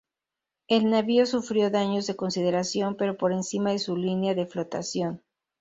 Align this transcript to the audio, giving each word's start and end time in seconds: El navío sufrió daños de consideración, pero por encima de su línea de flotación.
El 0.67 0.89
navío 0.89 1.27
sufrió 1.27 1.69
daños 1.69 2.07
de 2.07 2.15
consideración, 2.15 2.95
pero 2.97 3.17
por 3.17 3.31
encima 3.33 3.69
de 3.69 3.77
su 3.77 3.95
línea 3.95 4.33
de 4.33 4.47
flotación. 4.47 5.21